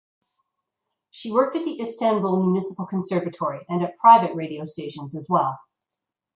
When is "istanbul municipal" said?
1.79-2.87